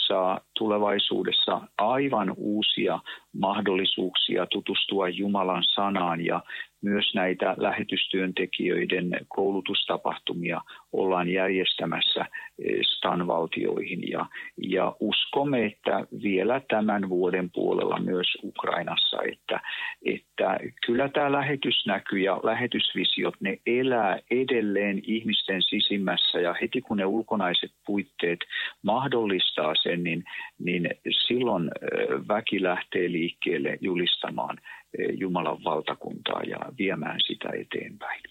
saa 0.08 0.42
tulevaisuudessa 0.58 1.62
aivan 1.78 2.34
uusia 2.38 3.00
mahdollisuuksia 3.34 4.46
tutustua 4.46 5.10
Jumalan 5.10 5.64
sanaan 5.76 6.26
ja 6.26 6.42
myös 6.82 7.16
näitä 7.16 7.56
lähetystyöntekijöiden 7.58 9.10
koulutustapahtumia 9.28 10.62
ollaan 10.92 11.30
järjestämässä 11.30 12.22
eh, 12.22 12.80
Stan-valtioihin. 12.82 14.10
Ja, 14.10 14.26
ja 14.58 14.96
uskomme, 15.00 15.66
että 15.66 16.08
vielä 16.24 16.62
tämän 16.70 17.10
vuoden 17.10 17.50
puolella 17.52 18.00
myös 18.00 18.38
Ukrainassa, 18.44 19.18
että, 19.32 19.60
että 20.06 20.58
kyllä 20.86 21.10
tämä 21.10 21.32
lähetysnäky 21.32 22.20
ja 22.20 22.40
lähetysvisiot, 22.44 23.34
ne 23.40 23.58
elää 23.66 24.20
edelleen 24.32 25.02
ihmisten 25.04 25.62
sisimmässä. 25.62 26.40
Ja 26.40 26.56
heti 26.62 26.82
kun 26.82 26.98
ne 26.98 27.06
ulkonaiset 27.06 27.72
puitteet 27.86 28.40
mahdollistaa 28.82 29.76
sen, 29.76 30.04
niin, 30.04 30.24
niin 30.60 30.90
silloin 31.28 31.64
eh, 31.64 32.28
väki 32.28 32.64
lähtee 32.64 33.12
liikkeelle 33.12 33.78
julistamaan 33.82 34.58
Jumalan 35.20 35.64
valtakuntaa 35.64 36.42
ja 36.44 36.58
viemään 36.78 37.20
sitä 37.28 37.50
eteenpäin. 37.50 38.22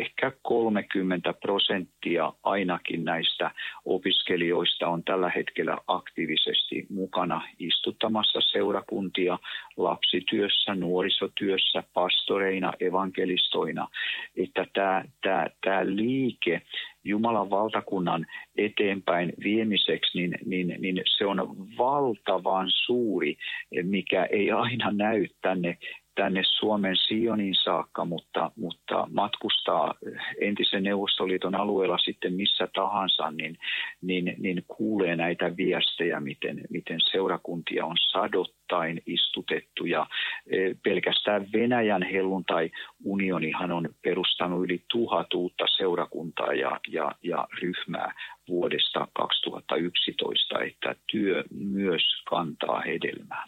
ehkä 0.00 0.32
30 0.42 1.32
prosenttia 1.32 2.32
ainakin 2.42 3.04
näistä 3.04 3.50
opiskelijoista 3.84 4.88
on 4.88 5.04
tällä 5.04 5.30
hetkellä 5.36 5.78
aktiivisesti 5.86 6.86
mukana 6.90 7.48
istuttamassa 7.58 8.40
seurakuntia 8.40 9.38
lapsityössä, 9.76 10.74
nuorisotyössä, 10.74 11.82
pastoreina, 11.94 12.72
evankelistoina. 12.80 13.88
Että 14.36 14.66
tämä, 14.72 15.04
tämä, 15.22 15.46
tämä 15.64 15.86
liike 15.86 16.62
Jumalan 17.04 17.50
valtakunnan 17.50 18.26
eteenpäin 18.56 19.32
viemiseksi, 19.44 20.18
niin, 20.18 20.38
niin, 20.46 20.74
niin 20.78 21.02
se 21.18 21.26
on 21.26 21.38
valtavan 21.78 22.66
suuri, 22.70 23.36
mikä 23.82 24.24
ei 24.24 24.50
aina 24.50 24.90
näy 24.90 25.26
tänne 25.42 25.78
tänne 26.14 26.42
Suomen 26.44 26.96
Sionin 26.96 27.54
saakka, 27.54 28.04
mutta, 28.04 28.50
mutta 28.56 29.08
matkustaa 29.12 29.94
entisen 30.40 30.82
Neuvostoliiton 30.82 31.54
alueella 31.54 31.98
sitten 31.98 32.32
missä 32.32 32.68
tahansa, 32.74 33.30
niin, 33.30 33.58
niin, 34.02 34.34
niin 34.38 34.64
kuulee 34.68 35.16
näitä 35.16 35.56
viestejä, 35.56 36.20
miten, 36.20 36.60
miten 36.70 37.00
seurakuntia 37.00 37.86
on 37.86 37.96
sadottain 38.12 39.02
istutettu 39.06 39.84
ja 39.84 40.06
e, 40.50 40.74
pelkästään 40.82 41.46
Venäjän 41.52 42.02
helluntai 42.02 42.70
unionihan 43.04 43.72
on 43.72 43.88
perustanut 44.02 44.64
yli 44.64 44.82
tuhat 44.90 45.34
uutta 45.34 45.64
seurakuntaa 45.76 46.52
ja, 46.52 46.80
ja, 46.88 47.12
ja 47.22 47.48
ryhmää 47.62 48.14
vuodesta 48.48 49.08
2011, 49.12 50.60
että 50.60 50.94
työ 51.12 51.44
myös 51.50 52.02
kantaa 52.24 52.80
hedelmää. 52.80 53.44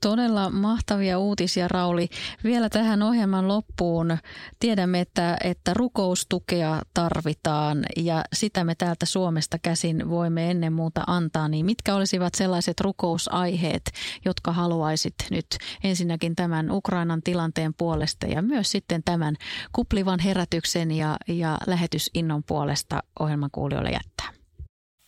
Todella 0.00 0.50
mahtavia 0.50 1.18
uutisia, 1.18 1.68
Rauli. 1.68 2.08
Vielä 2.44 2.68
tähän 2.68 3.02
ohjelman 3.02 3.48
loppuun. 3.48 4.18
Tiedämme, 4.60 5.00
että, 5.00 5.36
että 5.44 5.74
rukoustukea 5.74 6.82
tarvitaan 6.94 7.84
ja 7.96 8.22
sitä 8.32 8.64
me 8.64 8.74
täältä 8.74 9.06
Suomesta 9.06 9.58
käsin 9.62 10.10
voimme 10.10 10.50
ennen 10.50 10.72
muuta 10.72 11.02
antaa. 11.06 11.48
Niin 11.48 11.66
mitkä 11.66 11.94
olisivat 11.94 12.34
sellaiset 12.34 12.80
rukousaiheet, 12.80 13.82
jotka 14.24 14.52
haluaisit 14.52 15.14
nyt 15.30 15.46
ensinnäkin 15.84 16.36
tämän 16.36 16.70
Ukrainan 16.70 17.22
tilanteen 17.22 17.74
puolesta 17.74 18.26
ja 18.26 18.42
myös 18.42 18.70
sitten 18.70 19.02
tämän 19.04 19.34
kuplivan 19.72 20.20
herätyksen 20.20 20.90
ja, 20.90 21.16
ja 21.28 21.58
lähetysinnon 21.66 22.42
puolesta 22.48 23.02
ohjelman 23.20 23.50
kuulijoille 23.52 23.90
jättää? 23.90 24.38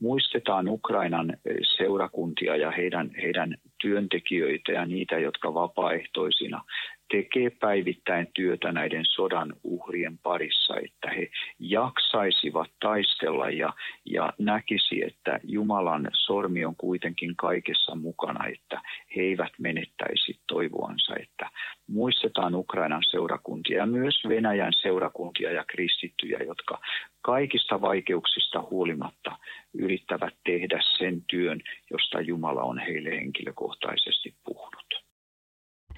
muistetaan 0.01 0.69
Ukrainan 0.69 1.37
seurakuntia 1.77 2.57
ja 2.57 2.71
heidän, 2.71 3.11
heidän 3.23 3.55
työntekijöitä 3.81 4.73
ja 4.73 4.87
niitä, 4.87 5.19
jotka 5.19 5.55
vapaaehtoisina 5.55 6.65
tekee 7.11 7.51
päivittäin 7.51 8.29
työtä 8.35 8.73
näiden 8.73 9.05
sodan 9.05 9.53
uhrien 9.65 10.19
parissa, 10.19 10.75
että 10.85 11.11
he 11.11 11.31
jaksaisivat 11.59 12.71
taistella 12.81 13.51
ja, 13.51 13.73
ja 14.05 14.33
näkisi, 14.39 15.05
että 15.07 15.41
Jumalan 15.43 16.11
sormi 16.13 16.65
on 16.65 16.77
kuitenkin 16.77 17.37
kaikessa 17.37 17.95
mukana, 17.95 18.47
että 18.47 18.81
he 19.17 19.23
eivät 19.23 19.53
menettäisi 19.59 20.39
toivoansa, 20.47 21.15
että 21.23 21.51
muistetaan 21.87 22.55
Ukrainan 22.55 23.03
seurakuntia 23.11 23.77
ja 23.77 23.87
myös 23.87 24.23
Venäjän 24.29 24.73
seurakuntia 24.83 25.53
ja 25.53 25.65
kristittyjä, 25.65 26.39
jotka 26.47 26.81
kaikista 27.23 27.81
vaikeuksista 27.81 28.63
huolimatta 28.71 29.37
yrittävät 29.75 30.35
tehdä 30.45 30.81
sen 30.99 31.23
työn, 31.31 31.61
josta 31.91 32.21
Jumala 32.21 32.63
on 32.63 32.79
heille 32.79 33.11
henkilökohtaisesti 33.11 34.35
puhunut. 34.45 34.87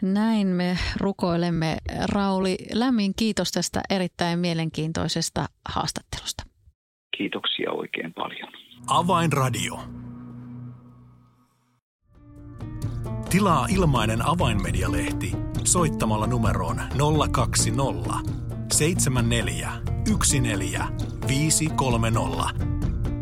Näin 0.02 0.46
me 0.46 0.76
rukoilemme. 1.00 1.76
Rauli, 2.12 2.56
lämmin 2.74 3.12
kiitos 3.18 3.52
tästä 3.52 3.80
erittäin 3.90 4.38
mielenkiintoisesta 4.38 5.46
haastattelusta. 5.68 6.42
Kiitoksia 7.16 7.72
oikein 7.72 8.14
paljon. 8.14 8.52
Avainradio. 8.86 9.80
Tilaa 13.30 13.66
ilmainen 13.70 14.18
avainmedialehti 14.26 15.32
soittamalla 15.64 16.26
numeroon 16.26 16.76
020 17.32 18.10
74 18.72 19.72
14 20.40 20.86
530 21.28 22.81